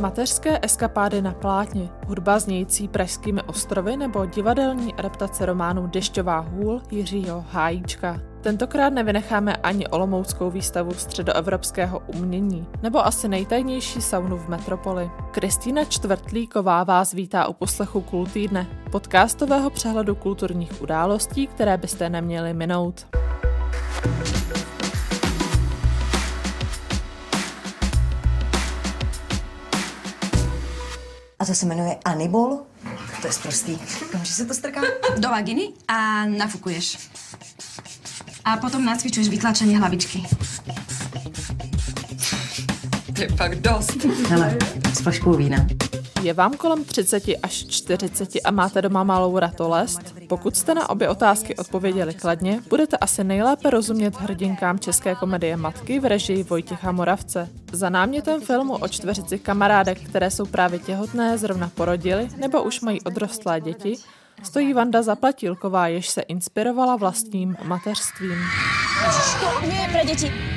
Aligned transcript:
Mateřské 0.00 0.58
eskapády 0.62 1.22
na 1.22 1.32
plátně, 1.32 1.88
hudba 2.06 2.38
znějící 2.38 2.88
pražskými 2.88 3.42
ostrovy 3.42 3.96
nebo 3.96 4.26
divadelní 4.26 4.94
adaptace 4.94 5.46
románu 5.46 5.86
Dešťová 5.86 6.38
hůl 6.38 6.82
Jiřího 6.90 7.44
Hájíčka. 7.50 8.20
Tentokrát 8.40 8.90
nevynecháme 8.90 9.56
ani 9.56 9.86
olomouckou 9.86 10.50
výstavu 10.50 10.94
středoevropského 10.94 12.02
umění, 12.06 12.66
nebo 12.82 13.06
asi 13.06 13.28
nejtajnější 13.28 14.00
saunu 14.00 14.36
v 14.36 14.48
metropoli. 14.48 15.10
Kristýna 15.30 15.84
Čtvrtlíková 15.84 16.84
vás 16.84 17.12
vítá 17.12 17.46
u 17.46 17.52
poslechu 17.52 18.00
Kultýdne, 18.00 18.66
podcastového 18.92 19.70
přehledu 19.70 20.14
kulturních 20.14 20.82
událostí, 20.82 21.46
které 21.46 21.76
byste 21.76 22.10
neměli 22.10 22.54
minout. 22.54 23.06
A 31.46 31.48
to 31.48 31.54
se 31.54 31.66
jmenuje 31.66 31.96
Anibol? 32.04 32.58
To 33.20 33.26
je 33.26 33.32
prostý. 33.42 33.78
Kamže 34.10 34.32
se 34.32 34.46
to 34.46 34.54
strká? 34.54 34.80
Do 35.18 35.28
vaginy 35.28 35.68
a 35.88 36.26
nafukuješ. 36.26 37.10
A 38.44 38.56
potom 38.56 38.84
nacvičuješ 38.84 39.28
vytlačení 39.28 39.76
hlavičky. 39.76 40.26
To 43.16 43.22
je 43.22 43.28
fakt 43.28 43.60
dost. 43.60 44.04
Hele, 44.28 44.58
s 44.92 45.00
flaškou 45.00 45.34
vína. 45.34 45.66
Je 46.22 46.32
vám 46.32 46.52
kolem 46.52 46.84
30 46.84 47.22
až 47.42 47.66
40 47.66 48.28
a 48.44 48.50
máte 48.50 48.82
doma 48.82 49.04
malou 49.04 49.38
ratolest? 49.38 50.14
Pokud 50.28 50.56
jste 50.56 50.74
na 50.74 50.90
obě 50.90 51.08
otázky 51.08 51.56
odpověděli 51.56 52.14
kladně, 52.14 52.60
budete 52.70 52.96
asi 52.96 53.24
nejlépe 53.24 53.70
rozumět 53.70 54.16
hrdinkám 54.16 54.78
české 54.78 55.14
komedie 55.14 55.56
Matky 55.56 56.00
v 56.00 56.04
režii 56.04 56.42
Vojtěcha 56.42 56.92
Moravce. 56.92 57.48
Za 57.72 57.90
námětem 57.90 58.40
filmu 58.40 58.74
o 58.76 58.88
čtveřici 58.88 59.38
kamarádek, 59.38 60.00
které 60.00 60.30
jsou 60.30 60.46
právě 60.46 60.78
těhotné, 60.78 61.38
zrovna 61.38 61.70
porodily 61.74 62.28
nebo 62.36 62.62
už 62.62 62.80
mají 62.80 63.00
odrostlé 63.00 63.60
děti, 63.60 63.96
stojí 64.42 64.72
Vanda 64.72 65.02
Zaplatilková, 65.02 65.88
jež 65.88 66.08
se 66.08 66.20
inspirovala 66.20 66.96
vlastním 66.96 67.56
mateřstvím. 67.64 68.38
To 69.40 69.66
nie 69.66 69.82
je 69.82 69.88
pre 69.88 70.04
deti. 70.04 70.55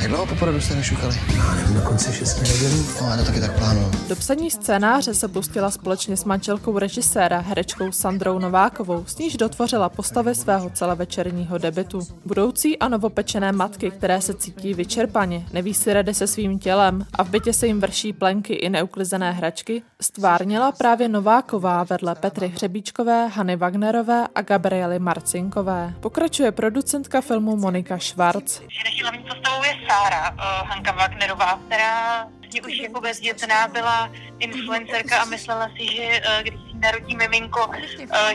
Jak 0.00 0.08
dlouho 0.08 0.26
po 0.26 0.34
porodu 0.34 0.60
jste 0.60 0.74
nešukali? 0.74 1.14
Já 1.36 1.54
nevím, 1.54 1.74
na 1.74 1.80
konci 1.80 2.12
šesti 2.12 2.40
nedělí. 2.40 2.86
No, 3.00 3.08
já 3.10 3.16
to 3.16 3.24
taky 3.24 3.40
tak 3.40 3.58
plánuju. 3.58 3.90
Do 4.08 4.16
psaní 4.16 4.50
scénáře 4.50 5.14
se 5.14 5.28
pustila 5.28 5.70
společně 5.70 6.16
s 6.16 6.24
manželkou 6.24 6.78
režiséra, 6.78 7.38
herečkou 7.40 7.92
Sandrou 7.92 8.38
Novákovou, 8.38 9.04
s 9.06 9.18
níž 9.18 9.36
dotvořila 9.36 9.88
postavy 9.88 10.34
svého 10.34 10.70
celovečerního 10.70 11.58
debitu. 11.58 12.00
Budoucí 12.24 12.78
a 12.78 12.88
novopečené 12.88 13.52
matky, 13.52 13.90
které 13.90 14.20
se 14.20 14.34
cítí 14.34 14.74
vyčerpaně, 14.74 15.46
neví 15.52 15.74
si 15.74 15.92
rady 15.92 16.14
se 16.14 16.26
svým 16.26 16.58
tělem 16.58 17.06
a 17.12 17.24
v 17.24 17.30
bytě 17.30 17.52
se 17.52 17.66
jim 17.66 17.80
vrší 17.80 18.12
plenky 18.12 18.54
i 18.54 18.70
neuklizené 18.70 19.32
hračky, 19.32 19.82
stvárnila 20.00 20.72
právě 20.72 21.08
Nováková 21.08 21.84
vedle 21.84 22.14
Petry 22.14 22.48
Hřebíčkové, 22.48 23.28
Hany 23.28 23.56
Wagnerové 23.56 24.26
a 24.34 24.42
Gabriely 24.42 24.98
Marcinkové. 24.98 25.94
Pokračuje 26.00 26.52
producentka 26.52 27.20
filmu 27.20 27.56
Monika 27.56 27.98
Schwarz. 27.98 28.60
Hlavní 29.02 29.22
postavou 29.22 29.64
je 29.64 29.74
Sára, 29.94 30.30
uh, 30.30 30.68
Hanka 30.68 30.92
Wagnerová, 30.92 31.58
která 31.66 32.26
vlastně 32.38 32.62
už 32.62 32.78
jako 32.78 33.00
bezdětná 33.00 33.68
byla 33.68 34.10
influencerka 34.38 35.22
a 35.22 35.24
myslela 35.24 35.68
si, 35.68 35.96
že 35.96 36.20
uh, 36.20 36.42
když 36.42 36.54
si 36.54 36.78
narodí 36.78 37.16
miminko, 37.16 37.66
uh, 37.66 37.76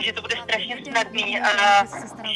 že 0.04 0.12
to 0.12 0.22
bude 0.22 0.36
strašně 0.42 0.76
snadný 0.90 1.40
a 1.40 1.48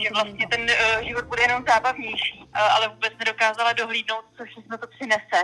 že 0.02 0.08
vlastně 0.14 0.46
ten 0.50 0.60
uh, 0.60 1.02
život 1.06 1.24
bude 1.24 1.42
jenom 1.42 1.64
zábavnější, 1.68 2.38
uh, 2.38 2.74
ale 2.76 2.88
vůbec 2.88 3.12
nedokázala 3.18 3.72
dohlídnout, 3.72 4.24
co 4.36 4.44
všechno 4.44 4.78
to 4.78 4.86
přinese. 4.86 5.40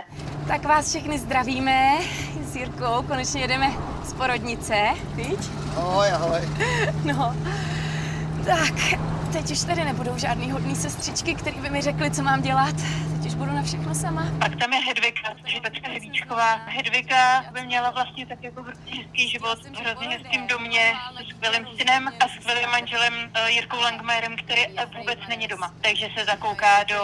Tak 0.47 0.65
vás 0.65 0.89
všechny 0.89 1.19
zdravíme 1.19 1.97
s 2.43 2.55
Jirkou. 2.55 3.03
Konečně 3.07 3.41
jedeme 3.41 3.71
z 4.03 4.13
porodnice, 4.13 4.75
viď? 5.15 5.39
Ahoj, 5.77 6.11
ahoj. 6.11 6.41
No, 7.05 7.35
tak, 8.45 8.73
teď 9.31 9.51
už 9.51 9.63
tady 9.63 9.83
nebudou 9.83 10.17
žádný 10.17 10.51
hodný 10.51 10.75
sestřičky, 10.75 11.35
který 11.35 11.59
by 11.59 11.69
mi 11.69 11.81
řekli, 11.81 12.11
co 12.11 12.23
mám 12.23 12.41
dělat. 12.41 12.75
Už 13.25 13.33
budu 13.33 13.51
na 13.51 13.63
všechno 13.63 13.95
sama. 13.95 14.25
Pak 14.39 14.55
tam 14.55 14.73
je 14.73 14.79
Hedvika, 14.79 15.35
což 15.41 15.53
je 15.53 15.61
Petka 15.61 15.89
Hřebíčková. 15.89 16.55
Hedvika 16.55 17.45
by 17.51 17.61
měla 17.65 17.89
vlastně 17.89 18.25
tak 18.25 18.43
jako 18.43 18.63
hrozně 18.63 18.95
hezký 18.95 19.29
život 19.29 19.59
v 19.63 19.79
hrozně 19.79 20.07
hezkým 20.07 20.47
domě 20.47 20.93
se 21.17 21.23
skvělým 21.35 21.67
synem 21.77 22.07
a 22.19 22.27
skvělým 22.27 22.69
manželem 22.69 23.13
uh, 23.13 23.47
Jirkou 23.47 23.81
Langmajerem, 23.81 24.35
který 24.37 24.61
eh, 24.61 24.85
vůbec 24.97 25.19
není 25.29 25.47
doma. 25.47 25.73
Takže 25.81 26.09
se 26.17 26.25
zakouká 26.25 26.83
do 26.83 27.01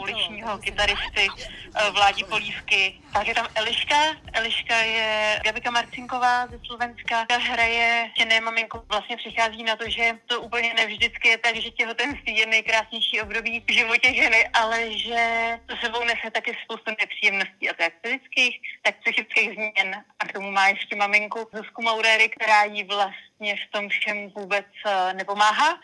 uličního 0.00 0.58
kytaristy 0.58 1.28
uh, 1.28 1.94
Vládi 1.94 2.24
Polívky. 2.24 2.94
Pak 3.12 3.26
je 3.26 3.34
tam 3.34 3.46
Eliška. 3.54 3.96
Eliška 4.32 4.76
je 4.76 5.40
Gabika 5.44 5.70
Marcinková 5.70 6.46
ze 6.46 6.58
Slovenska. 6.66 7.26
Ta 7.28 7.38
hraje 7.38 8.10
těné 8.16 8.40
maminko. 8.40 8.82
Vlastně 8.88 9.16
přichází 9.16 9.62
na 9.62 9.76
to, 9.76 9.90
že 9.90 10.18
to 10.26 10.40
úplně 10.40 10.74
nevždycky 10.74 11.28
je 11.28 11.38
tak, 11.38 11.56
že 11.56 11.70
těhotenství 11.70 12.36
je 12.36 12.46
nejkrásnější 12.46 13.20
období 13.20 13.64
v 13.68 13.72
životě 13.72 14.14
ženy, 14.14 14.48
ale 14.48 14.98
že 14.98 15.59
sebou 15.82 16.04
nese 16.04 16.30
taky 16.32 16.56
spoustu 16.64 16.90
nepříjemností, 17.00 17.70
a 17.70 17.74
to 17.74 17.82
jak 17.82 17.94
fyzických, 18.02 18.54
tak 18.82 18.94
psychických 19.00 19.50
změn. 19.54 20.04
A 20.18 20.22
k 20.26 20.32
tomu 20.32 20.50
má 20.50 20.68
ještě 20.68 20.96
maminku 20.96 21.38
Zuzku 21.54 21.82
Mauréry, 21.82 22.28
která 22.28 22.64
jí 22.64 22.84
vlastně 22.84 23.54
v 23.56 23.72
tom 23.72 23.88
všem 23.88 24.30
vůbec 24.30 24.66
eh, 24.86 25.14
nepomáhá 25.14 25.78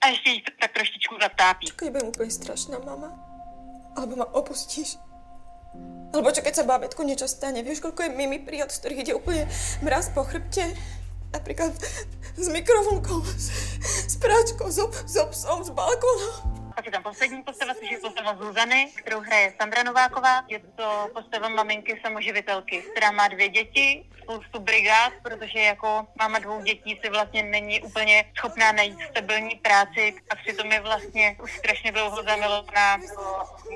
a 0.00 0.06
ještě 0.06 0.30
jí 0.30 0.44
tak 0.60 0.72
trošičku 0.72 1.14
zatápí. 1.20 1.72
Keď 1.72 1.90
budem 1.90 2.08
úplne 2.12 2.28
strašná 2.28 2.76
mama, 2.84 3.08
alebo 3.96 4.20
ma 4.20 4.26
opustíš, 4.36 5.00
alebo 6.12 6.30
čo 6.30 6.44
keď 6.44 6.54
sa 6.54 6.68
bábätku 6.68 7.02
niečo 7.02 7.26
stane, 7.26 7.64
vieš, 7.64 7.80
koľko 7.80 8.06
je 8.06 8.10
mimi 8.14 8.38
príhod, 8.38 8.70
z 8.70 8.78
ktorých 8.84 9.02
ide 9.02 9.12
úplne 9.16 9.48
mraz 9.82 10.12
po 10.12 10.22
chrbte, 10.22 10.76
napríklad 11.34 11.74
s 12.36 12.46
mikrovlnkou, 12.52 13.18
s, 13.26 14.14
práčkou, 14.20 14.70
s, 14.70 14.78
ob- 14.78 14.94
s 14.94 15.16
obsom, 15.18 15.64
z 15.64 15.70
balkónu. 15.74 16.53
Pak 16.74 16.86
je 16.86 16.92
tam 16.92 17.02
poslední 17.02 17.42
postava, 17.42 17.74
což 17.74 17.90
je 17.90 17.98
postava 17.98 18.36
Zuzany, 18.36 18.88
kterou 18.96 19.20
hraje 19.20 19.54
Sandra 19.60 19.82
Nováková. 19.82 20.44
Je 20.48 20.58
to 20.58 21.08
postava 21.14 21.48
maminky 21.48 22.00
samoživitelky, 22.02 22.82
která 22.82 23.10
má 23.10 23.28
dvě 23.28 23.48
děti, 23.48 24.04
spoustu 24.22 24.60
brigád, 24.60 25.12
protože 25.22 25.58
jako 25.58 26.06
máma 26.18 26.38
dvou 26.38 26.62
dětí 26.62 27.00
si 27.04 27.10
vlastně 27.10 27.42
není 27.42 27.82
úplně 27.82 28.24
schopná 28.38 28.72
najít 28.72 28.98
stabilní 29.10 29.54
práci 29.54 30.14
a 30.30 30.34
přitom 30.36 30.72
je 30.72 30.80
vlastně 30.80 31.36
už 31.42 31.52
strašně 31.52 31.92
dlouho 31.92 32.22
zamilovaná 32.22 32.98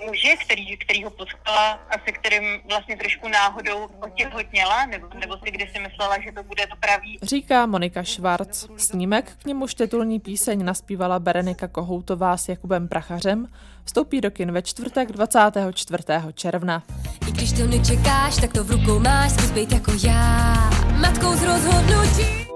muže, 0.06 0.37
který, 0.44 0.76
který 0.76 1.04
ho 1.04 1.10
potkala 1.10 1.70
a 1.70 1.98
se 2.04 2.12
kterým 2.12 2.60
vlastně 2.70 2.97
trošku 2.97 3.28
náhodou 3.28 3.88
otěhotněla, 4.00 4.87
nebo, 4.87 5.08
nebo 5.14 5.38
si 5.38 5.50
kdysi 5.50 5.78
myslela, 5.78 6.20
že 6.20 6.32
to 6.32 6.42
bude 6.42 6.66
to 6.66 6.76
pravý. 6.76 7.19
Říká 7.22 7.66
Monika 7.66 8.03
Švarc. 8.03 8.66
Snímek, 8.76 9.32
k 9.42 9.44
němuž 9.44 9.75
titulní 9.75 10.20
píseň 10.20 10.64
naspívala 10.64 11.19
Berenika 11.19 11.69
Kohoutová 11.69 12.37
s 12.37 12.48
Jakubem 12.48 12.88
Prachařem, 12.88 13.49
vstoupí 13.84 14.21
do 14.21 14.31
kin 14.31 14.53
ve 14.53 14.62
čtvrtek 14.62 15.12
24. 15.12 16.04
června. 16.34 16.82
I 17.28 17.32
když 17.32 17.53
to 17.53 17.66
nečekáš, 17.66 18.37
tak 18.37 18.53
to 18.53 18.65
v 18.65 18.71
rukou 18.71 18.99
máš, 18.99 19.32
zkus 19.32 19.50
být 19.50 19.72
jako 19.72 19.93
já. 20.06 20.71
Matkou 21.00 21.34
z 21.37 21.43
rozhodnutí. 21.43 22.49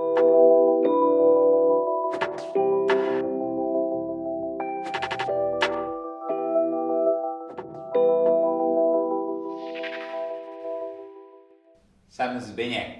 Jsem 12.08 12.40
Zbyněk. 12.40 12.98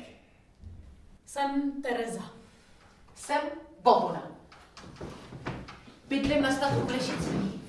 Jsem 1.26 1.82
Tereza. 1.82 2.22
Jsem 3.14 3.41
Bohuna. 3.82 4.22
Bydlím 6.22 6.43
na 6.43 6.53
statku 6.53 6.87
v 6.87 6.91
Lešicích. 6.91 7.60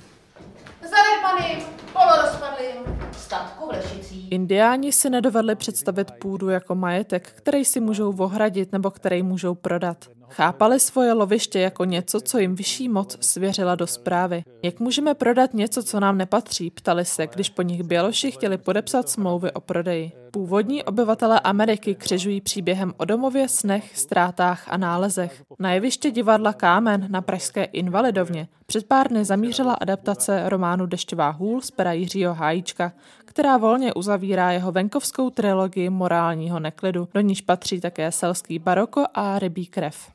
Zanedbaným, 0.82 1.68
polorozpadlým 1.94 3.10
statku 3.12 3.68
v 3.68 3.70
Lešicích. 3.70 4.32
Indiáni 4.32 4.92
si 4.92 5.10
nedovedli 5.10 5.56
představit 5.56 6.12
půdu 6.12 6.50
jako 6.50 6.76
majetek, 6.76 7.32
který 7.32 7.66
si 7.66 7.80
můžou 7.80 8.16
ohradit 8.18 8.72
nebo 8.72 8.92
který 8.92 9.24
můžou 9.24 9.56
prodat. 9.56 9.98
Chápali 10.36 10.80
svoje 10.80 11.14
loviště 11.14 11.60
jako 11.60 11.86
něco, 11.86 12.22
co 12.22 12.40
jim 12.40 12.56
vyšší 12.56 12.90
moc 12.90 13.18
svěřila 13.22 13.76
do 13.76 13.88
zprávy. 13.88 14.44
Jak 14.64 14.80
můžeme 14.80 15.14
prodat 15.14 15.54
něco, 15.54 15.84
co 15.84 16.00
nám 16.00 16.18
nepatří, 16.18 16.70
ptali 16.70 17.06
se, 17.06 17.28
když 17.28 17.50
po 17.50 17.62
nich 17.62 17.84
Běloši 17.84 18.32
chtěli 18.32 18.58
podepsat 18.58 19.10
smlouvy 19.10 19.52
o 19.52 19.62
prodeji. 19.62 20.12
Původní 20.32 20.84
obyvatelé 20.84 21.40
Ameriky 21.40 21.96
křižují 21.96 22.42
příběhem 22.42 22.94
o 22.98 23.06
domově, 23.06 23.48
snech, 23.48 23.98
ztrátách 23.98 24.64
a 24.68 24.78
nálezech. 24.78 25.44
Na 25.60 25.74
jeviště 25.74 26.12
divadla 26.12 26.54
Kámen 26.54 27.08
na 27.10 27.22
pražské 27.22 27.64
Invalidovně 27.64 28.48
před 28.66 28.88
pár 28.88 29.08
dny 29.08 29.26
zamířila 29.26 29.74
adaptace 29.74 30.50
románu 30.50 30.86
Dešťová 30.86 31.30
hůl 31.30 31.62
z 31.62 31.72
pera 31.72 31.92
Jiřího 31.92 32.34
Hájíčka, 32.34 32.94
která 33.26 33.58
volně 33.58 33.94
uzavírá 33.94 34.52
jeho 34.52 34.72
venkovskou 34.72 35.30
trilogii 35.30 35.90
morálního 35.90 36.60
neklidu, 36.60 37.08
do 37.14 37.22
níž 37.22 37.42
patří 37.42 37.82
také 37.82 38.12
selský 38.12 38.60
baroko 38.60 39.06
a 39.14 39.40
rybí 39.40 39.66
krev. 39.66 40.14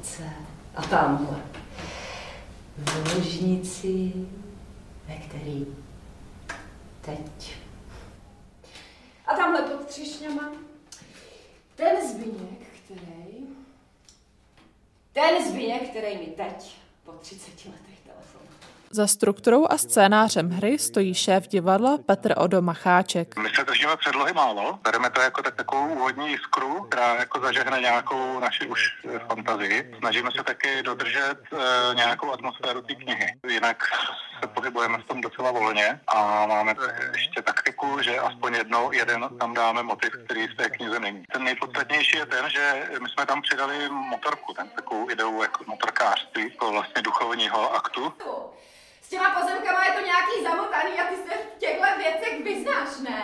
Hradce 0.00 0.32
a 0.74 0.82
tamhle. 0.82 1.42
V 2.76 3.14
ložnici, 3.14 4.12
ve 5.06 5.16
který 5.16 5.66
teď. 7.00 7.56
A 9.26 9.36
tamhle 9.36 9.62
pod 9.62 9.86
třešňama 9.86 10.52
ten 11.76 12.08
zbyněk, 12.08 12.60
který 12.84 13.46
ten 15.12 15.50
zbyněk, 15.50 15.90
který 15.90 16.18
mi 16.18 16.26
teď 16.26 16.76
po 17.04 17.12
30 17.12 17.64
letech 17.66 17.89
za 18.92 19.06
strukturou 19.06 19.66
a 19.70 19.78
scénářem 19.78 20.50
hry 20.50 20.78
stojí 20.78 21.14
šéf 21.14 21.48
divadla 21.48 21.98
Petr 22.06 22.34
Odo 22.36 22.62
Macháček. 22.62 23.36
My 23.36 23.48
se 23.54 23.64
držíme 23.64 23.96
předlohy 23.96 24.32
málo, 24.32 24.78
bereme 24.82 25.10
to 25.10 25.20
jako 25.20 25.42
tak 25.42 25.54
takovou 25.54 25.94
úvodní 25.94 26.30
jiskru, 26.30 26.82
která 26.82 27.14
jako 27.14 27.40
zažehne 27.40 27.80
nějakou 27.80 28.40
naši 28.40 28.66
už 28.66 28.80
eh, 29.04 29.18
fantazii. 29.18 29.94
Snažíme 29.98 30.30
se 30.36 30.44
taky 30.44 30.82
dodržet 30.82 31.38
e, 31.52 31.94
nějakou 31.94 32.32
atmosféru 32.32 32.82
té 32.82 32.94
knihy. 32.94 33.26
Jinak 33.50 33.84
se 34.40 34.46
pohybujeme 34.46 34.98
v 34.98 35.04
tom 35.04 35.20
docela 35.20 35.50
volně 35.50 36.00
a 36.06 36.46
máme 36.46 36.74
ještě 37.16 37.42
taktiku, 37.42 38.02
že 38.02 38.18
aspoň 38.18 38.54
jednou, 38.54 38.92
jeden 38.92 39.28
tam 39.38 39.54
dáme 39.54 39.82
motiv, 39.82 40.10
který 40.24 40.46
z 40.46 40.56
té 40.56 40.70
knize 40.70 41.00
není. 41.00 41.24
Ten 41.32 41.44
nejpodstatnější 41.44 42.16
je 42.16 42.26
ten, 42.26 42.50
že 42.50 42.88
my 43.02 43.08
jsme 43.08 43.26
tam 43.26 43.42
přidali 43.42 43.88
motorku, 43.88 44.54
ten 44.54 44.68
takovou 44.68 45.10
ideu 45.10 45.42
jako 45.42 45.64
motorkářství, 45.66 46.42
jako 46.42 46.72
vlastně 46.72 47.02
duchovního 47.02 47.74
aktu. 47.74 48.12
Těma 49.10 49.40
pozemkama 49.40 49.84
je 49.84 49.92
to 49.92 50.00
nějaký 50.00 50.36
zamotaný 50.42 50.92
a 51.00 51.08
ty 51.08 51.16
se 51.16 51.34
v 51.38 51.58
těchto 51.58 51.86
věcech 51.98 52.44
vyznáš, 52.44 53.00
ne? 53.04 53.22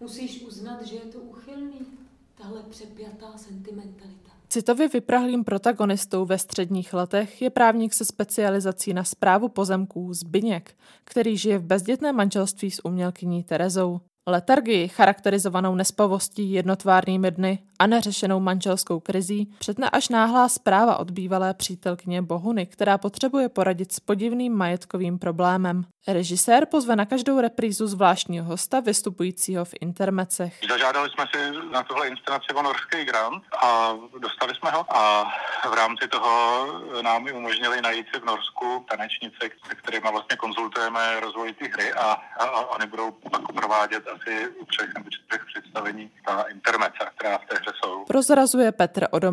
Musíš 0.00 0.42
uznat, 0.42 0.82
že 0.82 0.96
je 0.96 1.00
to 1.00 1.18
uchylný. 1.18 1.86
Tahle 2.34 2.62
přepjatá 2.62 3.32
sentimentalita. 3.36 4.30
Citově 4.48 4.88
vyprahlým 4.88 5.44
protagonistou 5.44 6.24
ve 6.24 6.38
středních 6.38 6.94
letech 6.94 7.42
je 7.42 7.50
právník 7.50 7.94
se 7.94 8.04
specializací 8.04 8.92
na 8.94 9.04
zprávu 9.04 9.48
pozemků 9.48 10.14
Zbyněk, 10.14 10.76
který 11.04 11.36
žije 11.36 11.58
v 11.58 11.64
bezdětném 11.64 12.16
manželství 12.16 12.70
s 12.70 12.84
umělkyní 12.84 13.44
Terezou. 13.44 14.00
Letargii, 14.26 14.88
charakterizovanou 14.88 15.74
nespavostí, 15.74 16.52
jednotvárnými 16.52 17.30
dny 17.30 17.58
a 17.78 17.86
neřešenou 17.86 18.40
manželskou 18.40 19.00
krizí, 19.00 19.54
přetne 19.58 19.90
až 19.90 20.08
náhlá 20.08 20.48
zpráva 20.48 20.96
od 20.96 21.10
bývalé 21.10 21.54
přítelkyně 21.54 22.22
Bohuny, 22.22 22.66
která 22.66 22.98
potřebuje 22.98 23.48
poradit 23.48 23.92
s 23.92 24.00
podivným 24.00 24.56
majetkovým 24.56 25.18
problémem. 25.18 25.84
Režisér 26.08 26.66
pozve 26.66 26.96
na 26.96 27.06
každou 27.06 27.40
reprízu 27.40 27.86
zvláštního 27.86 28.44
hosta 28.44 28.80
vystupujícího 28.80 29.64
v 29.64 29.74
intermecech. 29.80 30.60
Zažádali 30.70 31.10
jsme 31.10 31.24
si 31.34 31.70
na 31.72 31.82
tuhle 31.82 32.08
inscenaci 32.08 32.46
o 32.54 32.62
norský 32.62 33.04
grant 33.04 33.42
a 33.62 33.94
dostali 34.18 34.54
jsme 34.54 34.70
ho 34.70 34.96
a 34.96 35.24
v 35.70 35.74
rámci 35.74 36.08
toho 36.08 36.66
nám 37.02 37.26
umožnili 37.34 37.80
najít 37.82 38.06
si 38.14 38.20
v 38.20 38.24
Norsku 38.24 38.84
tanečnice, 38.90 39.38
se 39.68 39.74
kterými 39.74 40.08
vlastně 40.12 40.36
konzultujeme 40.36 41.20
rozvoj 41.20 41.52
té 41.52 41.68
hry 41.68 41.92
a, 41.92 42.04
a, 42.38 42.44
a 42.44 42.60
oni 42.60 42.86
budou 42.86 43.10
pak 43.10 43.52
provádět 43.52 44.04
asi 44.14 44.48
u 44.48 44.64
třech 44.64 44.94
nebo 44.94 45.10
čtyřech 45.10 45.44
představení 45.46 46.10
ta 46.26 46.42
intermece, 46.42 46.98
která 47.18 47.38
v 47.38 47.46
té 47.46 47.56
hře 47.56 47.70
jsou. 47.84 48.04
Prozrazuje 48.04 48.72
Petr 48.72 49.06
Odo 49.10 49.32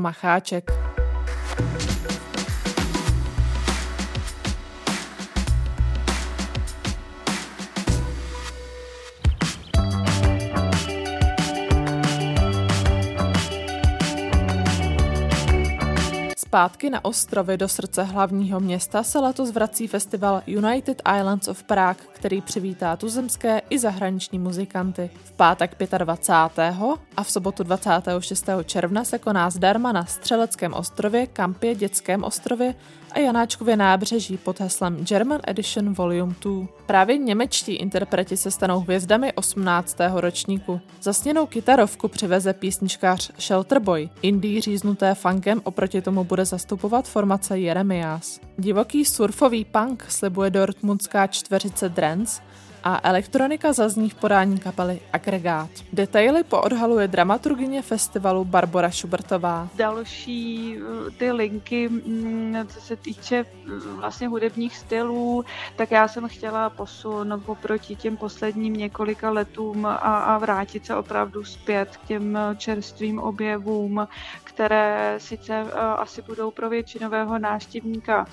Zpátky 16.52 16.90
na 16.90 17.06
ostrovy 17.06 17.58
do 17.58 17.68
srdce 17.68 18.04
hlavního 18.04 18.60
města 18.60 19.04
se 19.04 19.20
letos 19.20 19.52
vrací 19.52 19.88
festival 19.88 20.42
United 20.48 21.02
Islands 21.18 21.48
of 21.48 21.64
Prague, 21.64 22.06
který 22.12 22.42
přivítá 22.42 22.96
tuzemské 22.96 23.62
i 23.70 23.80
zahraniční 23.80 24.40
muzikanty. 24.40 25.10
V 25.24 25.32
pátek 25.32 25.76
25. 25.98 26.76
a 27.18 27.24
v 27.24 27.32
sobotu 27.32 27.64
26. 27.64 28.50
června 28.66 29.04
se 29.04 29.20
koná 29.20 29.50
zdarma 29.50 29.92
na 29.92 30.06
Střeleckém 30.06 30.74
ostrově, 30.74 31.28
Kampě, 31.28 31.76
Dětském 31.76 32.24
ostrově 32.24 32.76
a 33.12 33.20
Janáčkově 33.20 33.78
nábřeží 33.78 34.38
pod 34.38 34.60
heslem 34.60 35.06
German 35.06 35.40
Edition 35.48 35.94
Volume 35.94 36.36
2. 36.42 36.68
Právě 36.86 37.18
němečtí 37.18 37.74
interpreti 37.74 38.38
se 38.38 38.52
stanou 38.52 38.80
hvězdami 38.80 39.34
18. 39.34 39.98
ročníku. 40.16 40.82
Zasněnou 41.02 41.46
kytarovku 41.46 42.08
přiveze 42.08 42.54
písničkář 42.54 43.32
Shelterboy. 43.40 44.10
Indie 44.22 44.62
říznuté 44.62 45.16
funkem 45.16 45.62
oproti 45.64 46.02
tomu 46.02 46.24
bude 46.24 46.46
zastupovat 46.46 47.08
formace 47.08 47.60
Jeremias. 47.60 48.40
Divoký 48.58 49.06
surfový 49.06 49.66
punk 49.66 50.06
slibuje 50.10 50.50
dortmundská 50.50 51.28
čtveřice 51.28 51.90
Drens 51.90 52.42
a 52.84 53.00
elektronika 53.04 53.74
zazní 53.74 54.10
v 54.10 54.16
podání 54.16 54.60
kapely 54.60 55.00
Agregát. 55.14 55.70
Detaily 55.94 56.44
poodhaluje 56.44 57.08
dramaturgině 57.08 57.82
festivalu 57.82 58.46
Barbara 58.46 58.92
Schubertová. 58.92 59.70
Další 59.76 60.78
eh, 60.78 61.12
ty 61.12 61.32
linky, 61.32 61.90
mm, 61.90 62.56
co 62.68 62.82
se 62.82 62.96
týče 62.96 63.46
eh, 63.46 63.72
vlastně 64.00 64.28
hudebních 64.28 64.78
stylů, 64.78 65.46
tak 65.76 65.92
já 65.92 66.08
jsem 66.08 66.28
chtěla 66.28 66.70
posunout 66.70 67.44
oproti 67.46 67.96
těm 67.96 68.18
posledním 68.18 68.74
několika 68.74 69.30
letům 69.30 69.86
a, 69.86 69.96
a 69.96 70.38
vrátit 70.38 70.86
se 70.86 70.96
opravdu 70.96 71.44
zpět 71.44 71.98
k 71.98 72.06
těm 72.06 72.38
čerstvým 72.58 73.20
objevům, 73.20 74.08
které 74.44 75.16
sice 75.18 75.64
asi 75.98 76.22
budou 76.22 76.52
pro 76.52 76.70
většinového 76.70 77.40
návštěvníka 77.40 78.26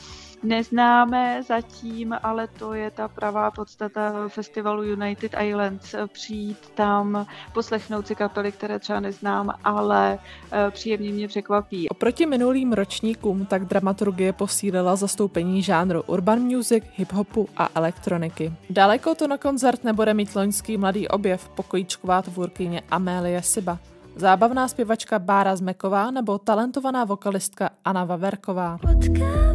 neznáme 0.43 1.43
zatím, 1.43 2.17
ale 2.23 2.46
to 2.46 2.75
je 2.75 2.90
ta 2.90 3.08
pravá 3.08 3.50
podstata 3.50 4.29
festivalu 4.29 4.82
United 4.82 5.35
Islands. 5.44 5.94
Přijít 6.12 6.58
tam, 6.75 7.26
poslechnout 7.55 8.06
si 8.06 8.14
kapely, 8.14 8.52
které 8.52 8.79
třeba 8.79 9.00
neznám, 9.00 9.55
ale 9.64 10.19
uh, 10.19 10.70
příjemně 10.70 11.11
mě 11.11 11.29
překvapí. 11.29 11.88
Oproti 11.88 12.26
minulým 12.26 12.73
ročníkům 12.73 13.46
tak 13.46 13.64
dramaturgie 13.64 14.32
posílila 14.32 14.96
zastoupení 14.96 15.62
žánru 15.62 16.02
urban 16.06 16.38
music, 16.38 16.85
hip-hopu 16.99 17.46
a 17.56 17.69
elektroniky. 17.75 18.52
Daleko 18.70 19.14
to 19.14 19.29
na 19.29 19.38
koncert 19.38 19.85
nebude 19.85 20.14
mít 20.14 20.37
loňský 20.37 20.76
mladý 20.76 21.08
objev, 21.08 21.49
pokojíčková 21.49 22.23
tvůrkyně 22.23 22.82
Amélie 22.90 23.43
Siba 23.43 23.79
zábavná 24.19 24.69
zpěvačka 24.69 25.19
Bára 25.19 25.56
Zmeková 25.56 26.11
nebo 26.11 26.38
talentovaná 26.38 27.05
vokalistka 27.05 27.70
Anna 27.85 28.05
Vaverková. 28.05 28.79
Potkávám 28.79 29.47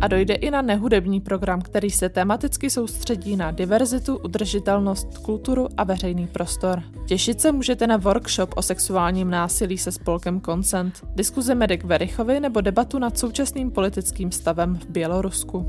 A 0.00 0.08
dojde 0.08 0.34
i 0.34 0.50
na 0.50 0.62
nehudební 0.62 1.20
program, 1.20 1.62
který 1.62 1.90
se 1.90 2.08
tematicky 2.08 2.70
soustředí 2.70 3.36
na 3.36 3.50
diverzitu, 3.50 4.16
udržitelnost, 4.16 5.18
kulturu 5.18 5.68
a 5.76 5.84
veřejný 5.84 6.26
prostor. 6.26 6.82
Těšit 7.06 7.40
se 7.40 7.52
můžete 7.52 7.86
na 7.86 7.96
workshop 7.96 8.54
o 8.56 8.62
sexuálním 8.62 9.30
násilí 9.30 9.78
se 9.78 9.92
spolkem 9.92 10.40
Consent, 10.40 10.94
diskuze 11.14 11.54
Medek 11.54 11.84
Verichovi 11.84 12.40
nebo 12.40 12.60
debatu 12.60 12.98
nad 12.98 13.18
současným 13.18 13.70
politickým 13.70 14.32
stavem 14.32 14.76
v 14.76 14.90
Bělorusku. 14.90 15.66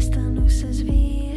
Stanu 0.00 0.48
se 0.48 0.72
zvířetem. 0.72 1.31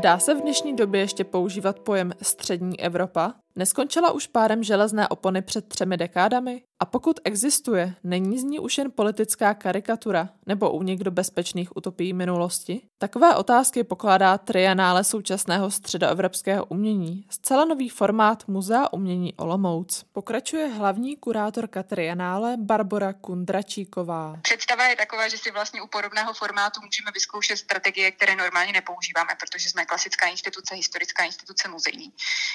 Dá 0.00 0.18
se 0.18 0.34
v 0.34 0.40
dnešní 0.40 0.76
době 0.76 1.00
ještě 1.00 1.24
používat 1.24 1.78
pojem 1.78 2.12
střední 2.22 2.80
Evropa? 2.80 3.34
Neskončila 3.56 4.10
už 4.10 4.26
párem 4.26 4.62
železné 4.62 5.08
opony 5.08 5.42
před 5.42 5.68
třemi 5.68 5.96
dekádami? 5.96 6.62
A 6.82 6.84
pokud 6.84 7.20
existuje, 7.24 7.94
není 8.04 8.38
z 8.38 8.44
ní 8.44 8.58
už 8.58 8.78
jen 8.78 8.90
politická 8.92 9.54
karikatura 9.54 10.28
nebo 10.46 10.70
únik 10.70 11.00
do 11.00 11.10
bezpečných 11.10 11.76
utopií 11.76 12.12
minulosti? 12.12 12.82
Takové 12.98 13.34
otázky 13.34 13.84
pokládá 13.84 14.38
trianále 14.38 15.04
současného 15.04 15.70
středoevropského 15.70 16.64
umění, 16.64 17.26
zcela 17.30 17.64
nový 17.64 17.88
formát 17.88 18.48
Muzea 18.48 18.92
umění 18.92 19.34
Olomouc. 19.34 20.04
Pokračuje 20.12 20.66
hlavní 20.66 21.16
kurátorka 21.16 21.82
trianále 21.82 22.56
Barbara 22.56 23.12
Kundračíková. 23.12 24.36
Představa 24.42 24.84
je 24.84 24.96
taková, 24.96 25.28
že 25.28 25.38
si 25.38 25.50
vlastně 25.50 25.82
u 25.82 25.86
podobného 25.86 26.34
formátu 26.34 26.80
můžeme 26.84 27.10
vyzkoušet 27.14 27.56
strategie, 27.56 28.10
které 28.10 28.36
normálně 28.36 28.72
nepoužíváme, 28.72 29.30
protože 29.40 29.68
jsme 29.68 29.84
klasická 29.84 30.26
instituce, 30.26 30.74
historická 30.74 31.24
instituce 31.24 31.68
muzejní. 31.68 32.12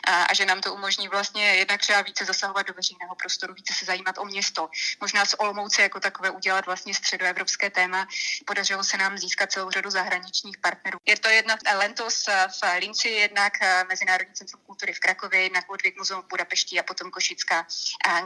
A, 0.07 0.23
a 0.23 0.33
že 0.33 0.45
nám 0.45 0.61
to 0.61 0.73
umožňuje 0.73 0.84
umožní 0.85 1.07
vlastně 1.07 1.55
jednak 1.55 1.81
třeba 1.81 2.01
více 2.01 2.25
zasahovat 2.25 2.67
do 2.67 2.73
veřejného 2.73 3.15
prostoru, 3.15 3.53
více 3.53 3.73
se 3.73 3.85
zajímat 3.85 4.17
o 4.17 4.25
město. 4.25 4.69
Možná 5.01 5.25
z 5.25 5.33
Olomouce 5.33 5.81
jako 5.81 5.99
takové 5.99 6.29
udělat 6.29 6.65
vlastně 6.65 6.93
středoevropské 6.93 7.69
téma. 7.69 8.07
Podařilo 8.45 8.83
se 8.83 8.97
nám 8.97 9.17
získat 9.17 9.51
celou 9.51 9.69
řadu 9.71 9.89
zahraničních 9.89 10.57
partnerů. 10.57 10.99
Je 11.05 11.19
to 11.19 11.29
jedna 11.29 11.57
Lentos 11.77 12.25
v 12.27 12.79
Linci, 12.79 13.09
jednak 13.09 13.53
Mezinárodní 13.89 14.33
centrum 14.33 14.61
kultury 14.75 14.93
v 14.93 14.99
Krakově, 14.99 15.41
jednak 15.43 15.69
Ludwig 15.69 15.97
Muzeum 15.97 16.21
v 16.21 16.27
Budapešti 16.27 16.79
a 16.79 16.83
potom 16.83 17.11
Košická 17.11 17.67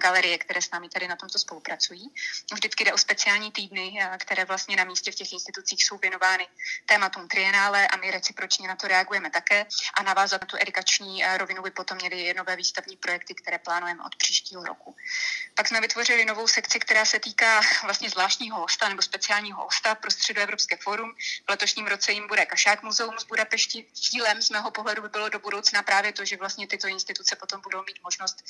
galerie, 0.02 0.38
které 0.38 0.62
s 0.62 0.72
námi 0.72 0.90
tady 0.90 1.08
na 1.08 1.16
tomto 1.16 1.40
spolupracují. 1.40 2.14
Vždycky 2.54 2.84
jde 2.84 2.94
o 2.94 2.98
speciální 2.98 3.52
týdny, 3.52 4.00
které 4.18 4.46
vlastně 4.46 4.76
na 4.76 4.84
místě 4.84 5.12
v 5.12 5.16
těch 5.16 5.34
institucích 5.34 5.86
jsou 5.86 5.98
věnovány 5.98 6.48
tématům 6.86 7.28
trienále 7.28 7.88
a 7.88 7.98
my 7.98 8.12
recipročně 8.12 8.68
na 8.68 8.76
to 8.76 8.88
reagujeme 8.88 9.30
také 9.30 9.66
a 9.94 10.04
navázat 10.04 10.42
na 10.42 10.48
tu 10.48 10.58
edukační 10.60 11.24
rovinu 11.38 11.62
by 11.62 11.72
potom 11.72 11.98
měly 11.98 12.34
nové 12.34 12.56
výstavní 12.56 12.98
projekty, 12.98 13.34
které 13.34 13.60
plánujeme 13.60 14.04
od 14.04 14.16
příštího 14.16 14.64
roku. 14.64 14.96
Pak 15.60 15.68
jsme 15.68 15.82
vytvořili 15.82 16.26
novou 16.26 16.48
sekci, 16.48 16.80
která 16.80 17.06
se 17.06 17.20
týká 17.20 17.62
vlastně 17.84 18.10
zvláštního 18.10 18.60
hosta 18.60 18.90
nebo 18.90 19.02
speciálního 19.02 19.64
hosta 19.64 19.96
pro 19.96 20.12
Středoevropské 20.12 20.78
fórum. 20.84 21.12
V 21.48 21.50
letošním 21.50 21.88
roce 21.88 22.12
jim 22.12 22.28
bude 22.28 22.46
Kašák 22.46 22.84
muzeum 22.84 23.14
z 23.20 23.26
Budapešti. 23.26 23.86
Cílem 23.94 24.42
z 24.42 24.50
mého 24.50 24.72
pohledu 24.72 25.02
by 25.02 25.10
bylo 25.10 25.30
do 25.30 25.40
budoucna 25.40 25.84
právě 25.84 26.14
to, 26.14 26.26
že 26.26 26.38
vlastně 26.38 26.68
tyto 26.68 26.88
instituce 26.88 27.36
potom 27.36 27.62
budou 27.64 27.78
mít 27.80 28.00
možnost 28.04 28.44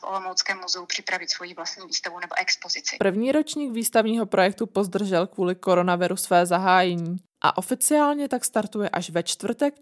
v 0.00 0.02
Olomouckém 0.02 0.58
muzeu 0.58 0.86
připravit 0.86 1.30
svoji 1.30 1.54
vlastní 1.54 1.86
výstavu 1.86 2.20
nebo 2.20 2.34
expozici. 2.38 2.96
První 2.98 3.32
ročník 3.32 3.72
výstavního 3.72 4.26
projektu 4.26 4.66
pozdržel 4.66 5.26
kvůli 5.26 5.54
koronaviru 5.54 6.16
své 6.16 6.46
zahájení 6.46 7.16
a 7.40 7.58
oficiálně 7.58 8.28
tak 8.28 8.44
startuje 8.44 8.88
až 8.88 9.10
ve 9.10 9.22
čtvrtek 9.22 9.74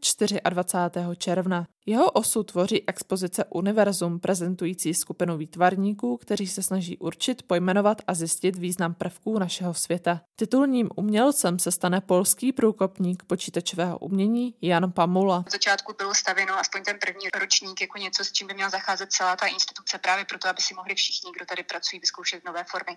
24. 0.50 1.16
června. 1.18 1.66
Jeho 1.86 2.10
osu 2.10 2.42
tvoří 2.42 2.88
expozice 2.88 3.44
Univerzum, 3.44 4.20
prezentující 4.20 4.94
skupinu 4.94 5.36
výtvarníků, 5.36 6.16
kteří 6.16 6.46
se 6.46 6.62
snaží 6.62 6.98
určit, 6.98 7.42
pojmenovat 7.42 8.02
a 8.06 8.14
zjistit 8.14 8.56
význam 8.56 8.94
prvků 8.94 9.38
našeho 9.38 9.74
světa. 9.74 10.20
Titulním 10.36 10.90
umělcem 10.96 11.58
se 11.58 11.72
stane 11.72 12.00
polský 12.00 12.52
průkopník 12.52 13.22
počítačového 13.22 13.98
umění 13.98 14.54
Jan 14.62 14.92
Pamula. 14.92 15.44
V 15.48 15.50
začátku 15.50 15.94
bylo 15.98 16.14
stavěno 16.14 16.58
aspoň 16.58 16.82
ten 16.82 16.98
první 16.98 17.28
ročník 17.40 17.80
jako 17.80 17.98
něco, 17.98 18.24
s 18.24 18.32
čím 18.32 18.46
by 18.46 18.54
měla 18.54 18.70
zacházet 18.70 19.12
celá 19.12 19.36
ta 19.36 19.46
instituce, 19.46 19.98
právě 19.98 20.24
proto, 20.24 20.48
aby 20.48 20.62
si 20.62 20.74
mohli 20.74 20.94
všichni, 20.94 21.32
kdo 21.36 21.46
tady 21.46 21.62
pracují, 21.62 22.00
vyzkoušet 22.00 22.44
nové 22.44 22.64
formy. 22.64 22.96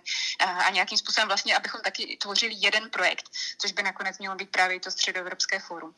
A 0.66 0.70
nějakým 0.70 0.98
způsobem 0.98 1.28
vlastně, 1.28 1.56
abychom 1.56 1.80
taky 1.80 2.18
tvořili 2.22 2.54
jeden 2.58 2.90
projekt, 2.90 3.24
což 3.58 3.72
by 3.72 3.82
nakonec 3.82 4.18
mělo 4.18 4.36
být 4.36 4.50
právě 4.50 4.80
to 4.80 4.90
středoevropské 4.90 5.58
fórum. 5.58 5.94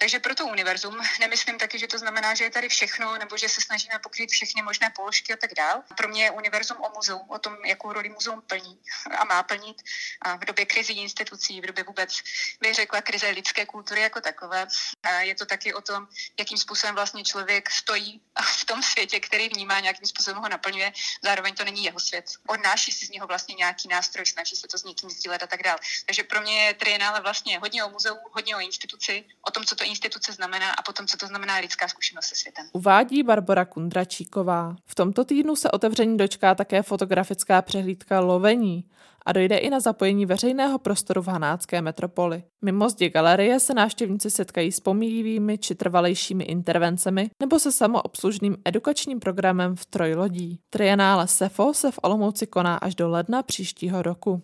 Takže 0.00 0.18
pro 0.18 0.34
to 0.34 0.46
univerzum 0.46 0.94
nemyslím 1.20 1.58
taky, 1.58 1.78
že 1.78 1.86
to 1.86 1.98
znamená, 1.98 2.33
že 2.34 2.44
je 2.44 2.50
tady 2.50 2.68
všechno, 2.68 3.18
nebo 3.18 3.36
že 3.36 3.48
se 3.48 3.60
snažíme 3.60 3.98
pokrýt 3.98 4.30
všechny 4.30 4.62
možné 4.62 4.90
položky 4.90 5.32
a 5.32 5.36
tak 5.36 5.54
dál. 5.54 5.82
Pro 5.96 6.08
mě 6.08 6.24
je 6.24 6.30
univerzum 6.30 6.76
o 6.80 6.90
muzeu, 6.94 7.18
o 7.18 7.38
tom, 7.38 7.56
jakou 7.64 7.92
roli 7.92 8.08
muzeum 8.08 8.42
plní 8.42 8.78
a 9.18 9.24
má 9.24 9.42
plnit 9.42 9.82
a 10.22 10.36
v 10.36 10.44
době 10.44 10.66
krizí 10.66 11.02
institucí, 11.02 11.60
v 11.60 11.66
době 11.66 11.84
vůbec, 11.84 12.20
bych 12.60 12.74
řekla, 12.74 13.02
krize 13.02 13.28
lidské 13.28 13.66
kultury 13.66 14.00
jako 14.00 14.20
takové. 14.20 14.66
A 15.02 15.10
je 15.10 15.34
to 15.34 15.46
taky 15.46 15.74
o 15.74 15.80
tom, 15.80 16.08
jakým 16.38 16.58
způsobem 16.58 16.94
vlastně 16.94 17.24
člověk 17.24 17.70
stojí 17.70 18.20
v 18.60 18.64
tom 18.64 18.82
světě, 18.82 19.20
který 19.20 19.48
vnímá, 19.48 19.80
nějakým 19.80 20.06
způsobem 20.06 20.42
ho 20.42 20.48
naplňuje. 20.48 20.92
Zároveň 21.22 21.54
to 21.54 21.64
není 21.64 21.84
jeho 21.84 22.00
svět. 22.00 22.30
Odnáší 22.46 22.92
si 22.92 23.06
z 23.06 23.10
něho 23.10 23.26
vlastně 23.26 23.54
nějaký 23.54 23.88
nástroj, 23.88 24.26
snaží 24.26 24.56
se 24.56 24.68
to 24.68 24.78
s 24.78 24.84
někým 24.84 25.10
sdílet 25.10 25.42
a 25.42 25.46
tak 25.46 25.62
dále. 25.62 25.78
Takže 26.06 26.22
pro 26.22 26.40
mě 26.40 26.64
je 26.64 26.74
triennále 26.74 27.20
vlastně 27.20 27.58
hodně 27.58 27.84
o 27.84 27.90
muzeu, 27.90 28.18
hodně 28.32 28.56
o 28.56 28.60
instituci, 28.60 29.24
o 29.42 29.50
tom, 29.50 29.64
co 29.64 29.76
to 29.76 29.84
instituce 29.84 30.32
znamená 30.32 30.72
a 30.72 30.82
potom, 30.82 31.06
co 31.06 31.16
to 31.16 31.26
znamená 31.26 31.56
lidská 31.56 31.88
zkušenost 31.88 32.23
se 32.24 32.34
světem. 32.34 32.66
Uvádí 32.72 33.22
Barbara 33.22 33.64
Kundračíková. 33.64 34.76
V 34.86 34.94
tomto 34.94 35.24
týdnu 35.24 35.56
se 35.56 35.70
otevření 35.70 36.16
dočká 36.16 36.54
také 36.54 36.82
fotografická 36.82 37.62
přehlídka 37.62 38.20
Lovení 38.20 38.84
a 39.26 39.32
dojde 39.32 39.56
i 39.56 39.70
na 39.70 39.80
zapojení 39.80 40.26
veřejného 40.26 40.78
prostoru 40.78 41.22
v 41.22 41.28
hanácké 41.28 41.82
metropoli. 41.82 42.42
Mimo 42.64 42.88
zdi 42.88 43.10
galerie 43.10 43.60
se 43.60 43.74
návštěvníci 43.74 44.30
setkají 44.30 44.72
s 44.72 44.80
pomíjivými 44.80 45.58
či 45.58 45.74
trvalejšími 45.74 46.44
intervencemi 46.44 47.30
nebo 47.40 47.58
se 47.58 47.72
samoobslužným 47.72 48.56
edukačním 48.64 49.20
programem 49.20 49.76
v 49.76 49.86
Trojlodí. 49.86 50.60
Trianále 50.70 51.28
SEFO 51.28 51.74
se 51.74 51.90
v 51.90 51.98
Olomouci 52.02 52.46
koná 52.46 52.76
až 52.76 52.94
do 52.94 53.08
ledna 53.08 53.42
příštího 53.42 54.02
roku. 54.02 54.42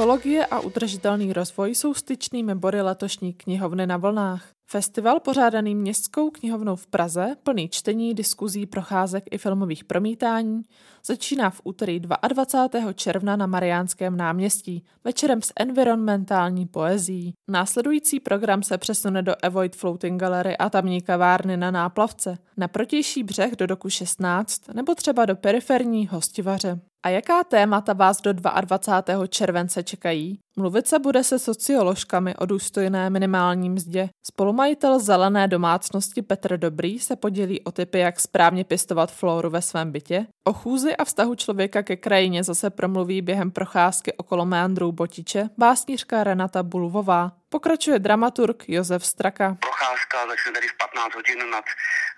Ekologie 0.00 0.46
a 0.46 0.60
udržitelný 0.60 1.32
rozvoj 1.32 1.74
jsou 1.74 1.94
styčnými 1.94 2.54
body 2.54 2.82
letošní 2.82 3.32
knihovny 3.32 3.86
na 3.86 3.96
vlnách. 3.96 4.48
Festival 4.70 5.20
pořádaný 5.20 5.74
Městskou 5.74 6.30
knihovnou 6.30 6.76
v 6.76 6.86
Praze, 6.86 7.36
plný 7.42 7.68
čtení, 7.68 8.14
diskuzí, 8.14 8.66
procházek 8.66 9.24
i 9.30 9.38
filmových 9.38 9.84
promítání, 9.84 10.62
začíná 11.06 11.50
v 11.50 11.60
úterý 11.64 12.00
22. 12.00 12.92
června 12.92 13.36
na 13.36 13.46
Mariánském 13.46 14.16
náměstí, 14.16 14.84
večerem 15.04 15.42
s 15.42 15.52
environmentální 15.56 16.66
poezí. 16.66 17.34
Následující 17.48 18.20
program 18.20 18.62
se 18.62 18.78
přesune 18.78 19.22
do 19.22 19.34
Avoid 19.42 19.76
Floating 19.76 20.20
Gallery 20.20 20.56
a 20.56 20.70
tamní 20.70 21.00
kavárny 21.00 21.56
na 21.56 21.70
Náplavce, 21.70 22.38
na 22.56 22.68
protější 22.68 23.22
břeh 23.22 23.56
do 23.56 23.66
doku 23.66 23.90
16 23.90 24.74
nebo 24.74 24.94
třeba 24.94 25.26
do 25.26 25.36
periferní 25.36 26.06
hostivaře. 26.06 26.80
A 27.02 27.08
jaká 27.08 27.44
témata 27.44 27.92
vás 27.92 28.20
do 28.20 28.32
22. 28.32 29.26
července 29.26 29.82
čekají? 29.82 30.38
Mluvit 30.56 30.86
se 30.86 30.98
bude 30.98 31.24
se 31.24 31.38
socioložkami 31.38 32.36
o 32.36 32.46
důstojné 32.46 33.10
minimální 33.10 33.70
mzdě. 33.70 34.08
Spolumajitel 34.26 34.98
zelené 34.98 35.48
domácnosti 35.48 36.22
Petr 36.22 36.56
Dobrý 36.56 36.98
se 36.98 37.16
podělí 37.16 37.60
o 37.60 37.72
typy, 37.72 37.98
jak 37.98 38.20
správně 38.20 38.64
pěstovat 38.64 39.12
floru 39.12 39.50
ve 39.50 39.62
svém 39.62 39.92
bytě. 39.92 40.26
O 40.44 40.52
chůzi 40.52 40.89
a 40.96 41.04
vztahu 41.04 41.34
člověka 41.34 41.82
ke 41.82 41.96
krajině 41.96 42.44
zase 42.44 42.70
promluví 42.70 43.22
během 43.22 43.50
procházky 43.50 44.12
okolo 44.12 44.46
meandrů 44.46 44.92
Botiče 44.92 45.48
básnířka 45.58 46.24
Renata 46.24 46.62
Bulvová. 46.62 47.32
Pokračuje 47.48 47.98
dramaturg 47.98 48.68
Josef 48.68 49.06
Straka. 49.06 49.56
Procházka 49.60 50.26
začne 50.28 50.52
tedy 50.52 50.68
v 50.68 50.76
15 50.76 51.14
hodin 51.14 51.50
nad 51.50 51.64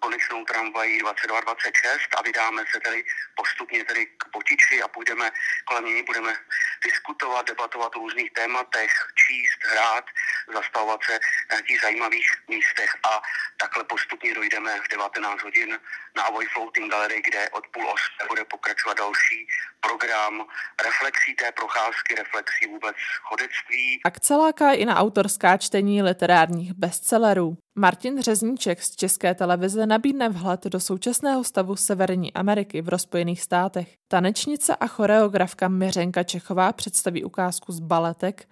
konečnou 0.01 0.45
tramvají 0.45 0.99
2226 0.99 2.19
a 2.19 2.23
vydáme 2.23 2.63
se 2.73 2.81
tedy 2.81 3.05
postupně 3.37 3.85
tedy 3.85 4.07
k 4.07 4.23
Botiči 4.33 4.83
a 4.83 4.89
půjdeme 4.89 5.31
kolem 5.65 5.85
ní 5.85 6.03
budeme 6.03 6.33
diskutovat, 6.85 7.47
debatovat 7.47 7.97
o 7.97 7.99
různých 7.99 8.31
tématech, 8.33 8.93
číst, 9.23 9.61
hrát, 9.73 10.05
zastavovat 10.55 11.01
se 11.05 11.19
na 11.53 11.61
těch 11.67 11.81
zajímavých 11.83 12.29
místech 12.49 12.91
a 13.11 13.23
takhle 13.63 13.85
postupně 13.85 14.35
dojdeme 14.35 14.71
v 14.85 14.89
19 14.91 15.43
hodin 15.43 15.71
na 16.17 16.23
Avoy 16.23 16.47
Floating 16.47 16.91
Gallery, 16.91 17.23
kde 17.29 17.51
od 17.51 17.65
půl 17.73 17.87
osmé 17.95 18.23
bude 18.29 18.45
pokračovat 18.45 18.97
další 18.99 19.39
program 19.81 20.35
reflexí 20.89 21.35
té 21.35 21.53
procházky, 21.53 22.15
reflexí 22.15 22.67
vůbec 22.67 22.97
chodectví. 23.23 24.01
Akce 24.05 24.37
láká 24.37 24.73
i 24.73 24.85
na 24.85 24.97
autorská 24.97 25.57
čtení 25.57 26.03
literárních 26.03 26.73
bestsellerů. 26.73 27.57
Martin 27.75 28.23
Řezníček 28.23 28.83
z 28.83 28.97
České 28.97 29.35
televize 29.35 29.87
nabídne 29.87 30.29
vhled 30.29 30.65
do 30.65 30.81
současného 30.81 31.45
stavu 31.45 31.77
Severní 31.77 32.35
Ameriky 32.35 32.83
v 32.83 32.89
rozpojených 32.89 33.43
státech. 33.43 33.89
Tanečnice 34.09 34.77
a 34.77 34.87
choreografka 34.87 35.69
Miřenka 35.69 36.23
Čechová 36.23 36.73
představí 36.73 37.25
ukázku 37.25 37.73
z 37.73 37.81
baletek 37.81 38.49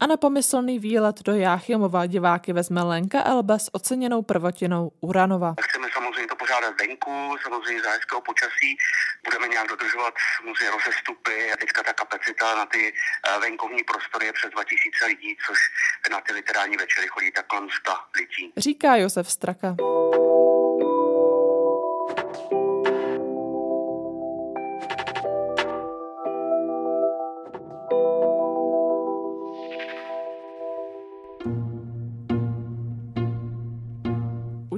a 0.00 0.06
na 0.06 0.16
pomyslný 0.16 0.78
výlet 0.78 1.22
do 1.22 1.34
Jáchymova 1.34 2.06
diváky 2.06 2.52
vezme 2.52 2.82
Lenka 2.82 3.22
Elbe 3.24 3.58
s 3.58 3.74
oceněnou 3.74 4.22
prvotinou 4.22 4.92
Uranova. 5.00 5.54
Chceme 5.60 5.88
samozřejmě 5.94 6.26
to 6.26 6.36
pořádat 6.36 6.74
venku, 6.80 7.36
samozřejmě 7.42 7.82
za 7.82 7.90
hezkého 7.90 8.20
počasí, 8.20 8.76
budeme 9.24 9.48
nějak 9.48 9.68
dodržovat 9.68 10.14
samozřejmě 10.36 10.70
rozestupy 10.70 11.52
a 11.52 11.56
teďka 11.56 11.82
ta 11.82 11.92
kapacita 11.92 12.54
na 12.54 12.66
ty 12.66 12.92
eh, 12.92 13.40
venkovní 13.40 13.82
prostory 13.84 14.26
je 14.26 14.32
přes 14.32 14.50
2000 14.50 15.06
lidí, 15.06 15.36
což 15.46 15.58
na 16.10 16.20
ty 16.20 16.32
literární 16.32 16.76
večery 16.76 17.06
chodí 17.08 17.32
tak 17.32 17.46
kolem 17.46 17.68
100 17.70 17.92
lidí. 18.18 18.52
Říká 18.56 18.96
Josef 18.96 19.30
Straka. 19.30 19.76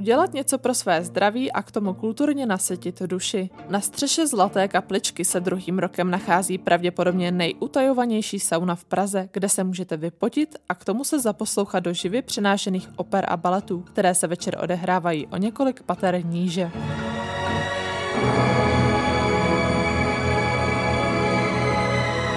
Udělat 0.03 0.33
něco 0.33 0.57
pro 0.57 0.73
své 0.73 1.03
zdraví 1.03 1.51
a 1.51 1.61
k 1.61 1.71
tomu 1.71 1.93
kulturně 1.93 2.45
nasytit 2.45 3.01
duši. 3.01 3.49
Na 3.69 3.81
střeše 3.81 4.27
Zlaté 4.27 4.67
kapličky 4.67 5.25
se 5.25 5.39
druhým 5.39 5.79
rokem 5.79 6.11
nachází 6.11 6.57
pravděpodobně 6.57 7.31
nejutajovanější 7.31 8.39
sauna 8.39 8.75
v 8.75 8.85
Praze, 8.85 9.29
kde 9.31 9.49
se 9.49 9.63
můžete 9.63 9.97
vypotit 9.97 10.55
a 10.69 10.75
k 10.75 10.85
tomu 10.85 11.03
se 11.03 11.19
zaposlouchat 11.19 11.79
do 11.79 11.93
živě 11.93 12.21
přenášených 12.21 12.89
oper 12.95 13.25
a 13.27 13.37
baletů, 13.37 13.81
které 13.81 14.15
se 14.15 14.27
večer 14.27 14.57
odehrávají 14.63 15.27
o 15.27 15.37
několik 15.37 15.83
pater 15.83 16.25
níže. 16.25 16.71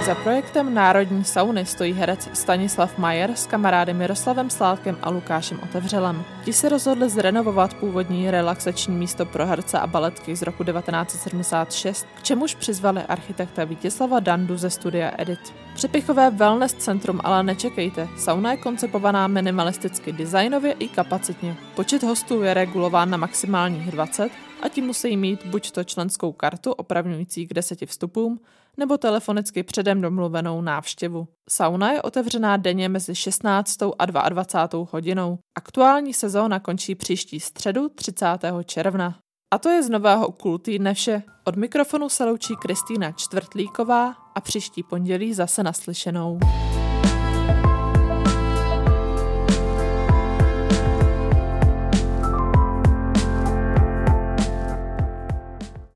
Za 0.06 0.14
projektem 0.14 0.74
Národní 0.74 1.24
sauny 1.24 1.66
stojí 1.66 1.92
herec 1.92 2.28
Stanislav 2.32 2.98
Majer 2.98 3.30
s 3.34 3.46
kamarády 3.46 3.94
Miroslavem 3.94 4.50
Sládkem 4.50 4.98
a 5.02 5.10
Lukášem 5.10 5.60
Otevřelem. 5.62 6.24
Ti 6.44 6.52
se 6.52 6.68
rozhodli 6.68 7.08
zrenovovat 7.08 7.74
původní 7.74 8.30
relaxační 8.30 8.96
místo 8.96 9.26
pro 9.26 9.46
herce 9.46 9.78
a 9.78 9.86
baletky 9.86 10.36
z 10.36 10.42
roku 10.42 10.64
1976, 10.64 12.06
k 12.18 12.22
čemuž 12.22 12.54
přizvali 12.54 13.02
architekta 13.02 13.64
Vítězslava 13.64 14.20
Dandu 14.20 14.56
ze 14.56 14.70
studia 14.70 15.12
Edit. 15.18 15.54
Přepichové 15.74 16.30
wellness 16.30 16.72
centrum 16.72 17.20
ale 17.24 17.42
nečekejte, 17.42 18.08
sauna 18.18 18.50
je 18.50 18.56
koncipovaná 18.56 19.26
minimalisticky 19.26 20.12
designově 20.12 20.72
i 20.72 20.88
kapacitně. 20.88 21.56
Počet 21.74 22.02
hostů 22.02 22.42
je 22.42 22.54
regulován 22.54 23.10
na 23.10 23.16
maximálních 23.16 23.90
20 23.90 24.30
a 24.62 24.68
ti 24.68 24.82
musí 24.82 25.16
mít 25.16 25.46
buď 25.46 25.70
to 25.70 25.84
členskou 25.84 26.32
kartu 26.32 26.72
opravňující 26.72 27.46
k 27.46 27.54
deseti 27.54 27.86
vstupům, 27.86 28.40
nebo 28.76 28.98
telefonicky 28.98 29.62
předem 29.62 30.00
domluvenou 30.00 30.60
návštěvu. 30.60 31.28
Sauna 31.50 31.92
je 31.92 32.02
otevřená 32.02 32.56
denně 32.56 32.88
mezi 32.88 33.14
16. 33.14 33.78
a 33.98 34.06
22. 34.06 34.86
hodinou. 34.92 35.38
Aktuální 35.54 36.14
sezóna 36.14 36.60
končí 36.60 36.94
příští 36.94 37.40
středu 37.40 37.88
30. 37.88 38.26
června. 38.64 39.18
A 39.54 39.58
to 39.58 39.68
je 39.68 39.82
z 39.82 39.90
nového 39.90 40.32
Cool 40.32 40.58
týdne 40.58 40.94
vše. 40.94 41.22
Od 41.44 41.56
mikrofonu 41.56 42.08
se 42.08 42.24
loučí 42.24 42.54
Kristýna 42.56 43.12
Čtvrtlíková 43.12 44.14
a 44.34 44.40
příští 44.40 44.82
pondělí 44.82 45.34
zase 45.34 45.62
naslyšenou. 45.62 46.38